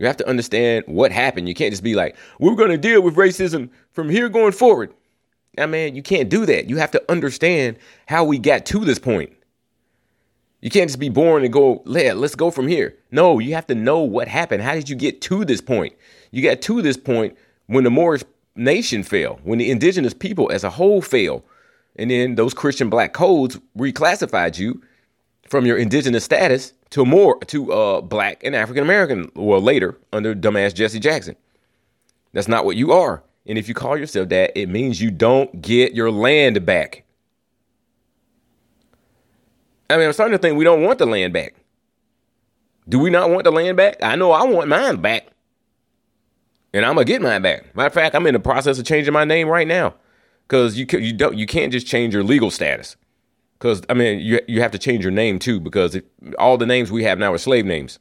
You 0.00 0.06
have 0.06 0.16
to 0.16 0.28
understand 0.28 0.86
what 0.86 1.12
happened. 1.12 1.46
You 1.46 1.54
can't 1.54 1.72
just 1.72 1.82
be 1.82 1.94
like, 1.94 2.16
we're 2.38 2.54
going 2.54 2.70
to 2.70 2.78
deal 2.78 3.02
with 3.02 3.16
racism 3.16 3.68
from 3.92 4.08
here 4.08 4.30
going 4.30 4.52
forward. 4.52 4.94
I 5.58 5.66
mean, 5.66 5.94
you 5.94 6.02
can't 6.02 6.30
do 6.30 6.46
that. 6.46 6.70
You 6.70 6.78
have 6.78 6.90
to 6.92 7.12
understand 7.12 7.76
how 8.06 8.24
we 8.24 8.38
got 8.38 8.64
to 8.66 8.82
this 8.86 8.98
point. 8.98 9.30
You 10.62 10.70
can't 10.70 10.88
just 10.88 10.98
be 10.98 11.10
born 11.10 11.44
and 11.44 11.52
go, 11.52 11.82
yeah, 11.84 12.14
let's 12.14 12.34
go 12.34 12.50
from 12.50 12.66
here. 12.66 12.96
No, 13.10 13.38
you 13.38 13.52
have 13.54 13.66
to 13.66 13.74
know 13.74 14.00
what 14.00 14.26
happened. 14.26 14.62
How 14.62 14.74
did 14.74 14.88
you 14.88 14.96
get 14.96 15.20
to 15.22 15.44
this 15.44 15.60
point? 15.60 15.94
You 16.30 16.42
got 16.42 16.62
to 16.62 16.80
this 16.80 16.96
point 16.96 17.36
when 17.66 17.84
the 17.84 17.90
Moorish 17.90 18.24
nation 18.56 19.02
fell, 19.02 19.38
when 19.42 19.58
the 19.58 19.70
indigenous 19.70 20.14
people 20.14 20.50
as 20.50 20.64
a 20.64 20.70
whole 20.70 21.02
fell. 21.02 21.44
And 21.96 22.10
then 22.10 22.36
those 22.36 22.54
Christian 22.54 22.88
black 22.88 23.12
codes 23.12 23.58
reclassified 23.76 24.58
you 24.58 24.82
from 25.46 25.66
your 25.66 25.76
indigenous 25.76 26.24
status 26.24 26.72
to 26.90 27.04
more 27.04 27.38
to 27.46 27.72
uh, 27.72 28.00
black 28.00 28.42
and 28.44 28.54
African 28.54 28.82
American, 28.82 29.30
well 29.34 29.60
later 29.60 29.98
under 30.12 30.34
dumbass 30.34 30.74
Jesse 30.74 30.98
Jackson. 31.00 31.36
That's 32.32 32.48
not 32.48 32.64
what 32.64 32.76
you 32.76 32.92
are. 32.92 33.22
And 33.46 33.58
if 33.58 33.68
you 33.68 33.74
call 33.74 33.96
yourself 33.96 34.28
that, 34.28 34.52
it 34.58 34.68
means 34.68 35.00
you 35.00 35.10
don't 35.10 35.62
get 35.62 35.94
your 35.94 36.10
land 36.10 36.64
back. 36.66 37.04
I 39.88 39.96
mean, 39.96 40.06
I'm 40.06 40.12
starting 40.12 40.36
to 40.36 40.40
think 40.40 40.56
we 40.56 40.64
don't 40.64 40.82
want 40.82 40.98
the 40.98 41.06
land 41.06 41.32
back. 41.32 41.54
Do 42.88 42.98
we 42.98 43.10
not 43.10 43.30
want 43.30 43.44
the 43.44 43.50
land 43.50 43.76
back? 43.76 43.96
I 44.02 44.16
know 44.16 44.32
I 44.32 44.44
want 44.44 44.68
mine 44.68 44.96
back. 45.00 45.28
And 46.72 46.84
I'm 46.84 46.94
gonna 46.94 47.04
get 47.04 47.22
mine 47.22 47.42
back. 47.42 47.74
Matter 47.74 47.88
of 47.88 47.94
fact, 47.94 48.14
I'm 48.14 48.26
in 48.26 48.34
the 48.34 48.40
process 48.40 48.78
of 48.78 48.84
changing 48.84 49.12
my 49.12 49.24
name 49.24 49.48
right 49.48 49.66
now. 49.66 49.94
Cause 50.46 50.76
you 50.76 50.86
you 50.98 51.12
don't 51.12 51.36
you 51.36 51.46
can't 51.46 51.72
just 51.72 51.86
change 51.86 52.14
your 52.14 52.22
legal 52.22 52.50
status. 52.50 52.96
Because 53.60 53.82
I 53.90 53.94
mean, 53.94 54.20
you 54.20 54.40
you 54.48 54.62
have 54.62 54.70
to 54.72 54.78
change 54.78 55.04
your 55.04 55.12
name 55.12 55.38
too, 55.38 55.60
because 55.60 55.94
it, 55.94 56.10
all 56.38 56.56
the 56.56 56.66
names 56.66 56.90
we 56.90 57.04
have 57.04 57.18
now 57.18 57.32
are 57.32 57.38
slave 57.38 57.66
names. 57.66 57.98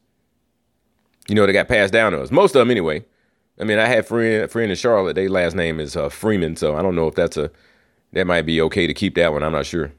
You 1.28 1.36
know, 1.36 1.46
they 1.46 1.54
got 1.54 1.68
passed 1.68 1.92
down 1.92 2.14
to 2.14 2.22
us. 2.22 2.32
Most 2.32 2.56
of 2.56 2.60
them, 2.60 2.72
anyway. 2.72 3.04
I 3.60 3.66
mean, 3.66 3.78
I 3.78 3.88
had 3.88 4.08
friend 4.08 4.50
friend 4.50 4.72
in 4.72 4.78
Charlotte. 4.78 5.16
Their 5.16 5.30
last 5.30 5.56
name 5.56 5.82
is 5.82 5.98
uh, 5.98 6.08
Freeman, 6.08 6.56
so 6.56 6.78
I 6.78 6.82
don't 6.82 6.96
know 6.96 7.08
if 7.08 7.16
that's 7.16 7.36
a 7.36 7.52
that 8.14 8.26
might 8.26 8.44
be 8.44 8.62
okay 8.62 8.88
to 8.88 8.94
keep 8.94 9.16
that 9.16 9.34
one. 9.34 9.44
I'm 9.44 9.52
not 9.52 9.66
sure. 9.66 9.92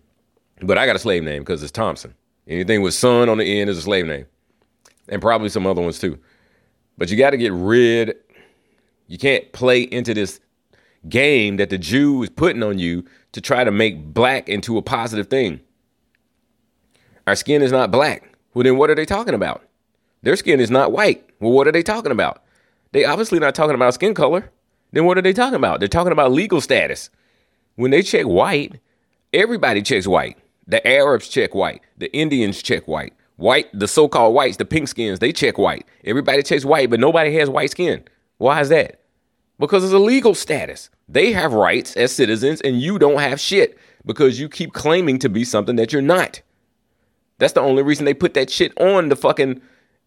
But 0.63 0.79
I 0.79 0.87
got 0.87 0.97
a 0.97 0.99
slave 0.99 1.23
name 1.23 1.43
because 1.43 1.63
it's 1.63 1.71
Thompson. 1.71 2.15
Anything 2.49 2.81
with 2.81 2.95
son 2.95 3.29
on 3.29 3.39
the 3.39 3.61
end 3.61 3.69
is 3.69 3.79
a 3.79 3.83
slave 3.83 4.07
name, 4.07 4.25
and 5.11 5.21
probably 5.21 5.51
some 5.51 5.67
other 5.67 5.83
ones 5.83 5.99
too. 5.99 6.19
But 6.97 7.11
you 7.11 7.19
got 7.19 7.31
to 7.31 7.37
get 7.37 7.53
rid. 7.53 8.17
You 9.09 9.19
can't 9.19 9.53
play 9.53 9.83
into 9.83 10.15
this 10.15 10.41
game 11.09 11.57
that 11.57 11.71
the 11.71 11.79
Jew 11.79 12.23
is 12.23 12.31
putting 12.31 12.63
on 12.63 12.79
you 12.79 13.05
to 13.33 13.41
try 13.41 13.65
to 13.65 13.71
make 13.71 14.13
black 14.13 14.49
into 14.49 14.77
a 14.77 14.83
positive 14.83 15.29
thing. 15.29 15.61
Our 17.27 17.37
skin 17.37 17.63
is 17.63 17.73
not 17.73 17.91
black. 17.91 18.37
Well, 18.55 18.65
then 18.65 18.77
what 18.77 18.91
are 18.91 18.95
they 18.95 19.07
talking 19.07 19.35
about? 19.35 19.63
Their 20.23 20.37
skin 20.37 20.61
is 20.61 20.71
not 20.71 20.93
white. 20.93 21.25
Well, 21.41 21.53
what 21.53 21.67
are 21.69 21.73
they 21.73 21.83
talking 21.83 22.13
about? 22.13 22.43
They 22.93 23.05
obviously 23.05 23.39
not 23.39 23.55
talking 23.55 23.75
about 23.75 23.95
skin 23.95 24.15
color. 24.15 24.51
Then 24.93 25.05
what 25.05 25.17
are 25.17 25.23
they 25.23 25.33
talking 25.33 25.55
about? 25.55 25.79
They're 25.79 25.89
talking 25.89 26.13
about 26.13 26.33
legal 26.33 26.61
status. 26.61 27.11
When 27.77 27.93
they 27.93 28.03
check 28.03 28.27
white, 28.27 28.81
everybody 29.33 29.83
checks 29.83 30.07
white. 30.07 30.37
The 30.67 30.87
Arabs 30.87 31.29
check 31.29 31.55
white. 31.55 31.83
The 31.97 32.13
Indians 32.15 32.63
check 32.63 32.87
white. 32.87 33.15
White, 33.37 33.69
the 33.73 33.89
so-called 33.89 34.35
whites, 34.35 34.59
the 34.59 34.67
pink 34.67 34.89
skins, 34.89 35.19
they 35.19 35.33
check 35.33 35.57
white. 35.57 35.87
Everybody 36.05 36.43
checks 36.43 36.65
white, 36.65 36.91
but 36.91 37.01
nobody 37.01 37.33
has 37.37 37.49
white 37.49 37.71
skin. 37.71 38.05
Why 38.37 38.61
is 38.61 38.69
that? 38.69 39.00
Because 39.61 39.85
it's 39.85 39.93
a 39.93 39.99
legal 39.99 40.35
status. 40.35 40.91
They 41.09 41.33
have 41.33 41.53
rights 41.53 41.95
as 41.97 42.11
citizens, 42.13 42.61
and 42.63 42.81
you 42.81 42.99
don't 42.99 43.21
have 43.21 43.39
shit 43.39 43.79
because 44.05 44.41
you 44.41 44.49
keep 44.49 44.73
claiming 44.73 45.19
to 45.21 45.29
be 45.29 45.45
something 45.45 45.77
that 45.77 45.93
you're 45.93 46.03
not. 46.03 46.41
That's 47.39 47.53
the 47.53 47.61
only 47.61 47.83
reason 47.83 48.07
they 48.07 48.15
put 48.15 48.35
that 48.35 48.51
shit 48.51 48.73
on 48.81 49.11
the 49.11 49.17
fucking 49.17 49.61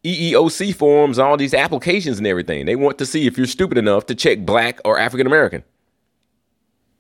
EEOC 0.04 0.76
forms, 0.76 1.20
all 1.20 1.38
these 1.38 1.54
applications 1.54 2.18
and 2.18 2.28
everything. 2.28 2.66
They 2.66 2.76
want 2.76 2.98
to 2.98 3.06
see 3.06 3.28
if 3.28 3.38
you're 3.38 3.48
stupid 3.48 3.78
enough 3.78 4.08
to 4.08 4.16
check 4.16 4.40
black 4.40 4.80
or 4.84 5.00
African 5.00 5.28
American. 5.28 5.64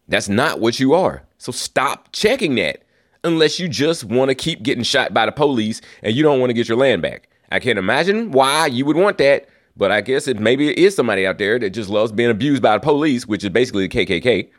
That's 0.08 0.30
not 0.30 0.60
what 0.60 0.80
you 0.80 0.94
are. 0.94 1.24
So 1.40 1.52
stop 1.52 2.10
checking 2.12 2.56
that 2.56 2.84
unless 3.24 3.60
you 3.60 3.68
just 3.68 4.04
want 4.04 4.30
to 4.30 4.36
keep 4.36 4.64
getting 4.64 4.84
shot 4.84 5.14
by 5.14 5.26
the 5.26 5.32
police 5.32 5.82
and 6.02 6.16
you 6.16 6.24
don't 6.24 6.40
want 6.40 6.52
to 6.52 6.54
get 6.54 6.68
your 6.68 6.78
land 6.78 7.02
back. 7.02 7.30
I 7.52 7.60
can't 7.60 7.80
imagine 7.80 8.32
why 8.32 8.68
you 8.68 8.86
would 8.86 8.98
want 8.98 9.18
that, 9.20 9.48
but 9.76 9.92
I 9.92 10.02
guess 10.02 10.28
it 10.28 10.40
maybe 10.40 10.70
it 10.70 10.78
is 10.78 10.96
somebody 10.96 11.26
out 11.26 11.38
there 11.38 11.58
that 11.60 11.72
just 11.72 11.90
loves 11.90 12.12
being 12.12 12.30
abused 12.30 12.62
by 12.62 12.74
the 12.76 12.80
police, 12.80 13.28
which 13.28 13.44
is 13.44 13.50
basically 13.50 13.88
the 13.88 14.06
KKK, 14.06 14.50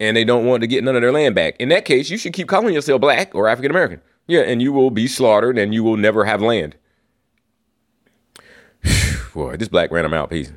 and 0.00 0.16
they 0.16 0.24
don't 0.24 0.44
want 0.44 0.62
to 0.62 0.66
get 0.66 0.84
none 0.84 0.96
of 0.96 1.02
their 1.02 1.12
land 1.12 1.34
back. 1.34 1.56
In 1.58 1.68
that 1.70 1.84
case, 1.84 2.10
you 2.10 2.18
should 2.18 2.32
keep 2.32 2.48
calling 2.48 2.74
yourself 2.74 3.00
black 3.00 3.34
or 3.34 3.48
African 3.48 3.70
American. 3.70 4.00
Yeah, 4.26 4.40
and 4.40 4.60
you 4.60 4.72
will 4.72 4.90
be 4.90 5.06
slaughtered 5.06 5.56
and 5.56 5.72
you 5.72 5.84
will 5.84 5.96
never 5.96 6.24
have 6.24 6.42
land. 6.42 6.76
Boy, 9.34 9.56
this 9.56 9.68
black 9.68 9.90
ran 9.90 10.04
him 10.04 10.14
out. 10.14 10.30
Peace. 10.30 10.52